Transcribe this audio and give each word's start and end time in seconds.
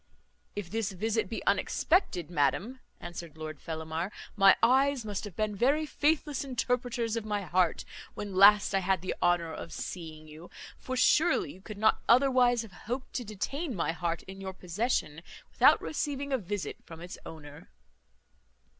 "If 0.55 0.71
this 0.71 0.93
visit 0.93 1.29
be 1.29 1.45
unexpected, 1.45 2.31
madam," 2.31 2.79
answered 2.99 3.37
Lord 3.37 3.59
Fellamar, 3.59 4.11
"my 4.35 4.55
eyes 4.63 5.05
must 5.05 5.25
have 5.25 5.35
been 5.35 5.55
very 5.55 5.85
faithless 5.85 6.43
interpreters 6.43 7.15
of 7.15 7.23
my 7.23 7.43
heart, 7.43 7.85
when 8.15 8.33
last 8.33 8.73
I 8.73 8.79
had 8.79 9.03
the 9.03 9.13
honour 9.21 9.53
of 9.53 9.71
seeing 9.71 10.27
you; 10.27 10.49
for 10.75 10.97
surely 10.97 11.53
you 11.53 11.61
could 11.61 11.77
not 11.77 12.01
otherwise 12.09 12.63
have 12.63 12.71
hoped 12.73 13.13
to 13.13 13.23
detain 13.23 13.75
my 13.75 13.91
heart 13.91 14.23
in 14.23 14.41
your 14.41 14.53
possession, 14.53 15.21
without 15.51 15.79
receiving 15.79 16.33
a 16.33 16.39
visit 16.39 16.77
from 16.83 16.99
its 16.99 17.19
owner." 17.23 17.69